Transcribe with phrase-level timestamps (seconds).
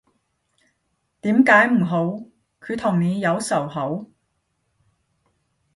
[1.21, 2.05] 點解唔好，
[2.59, 4.09] 佢同你有仇口？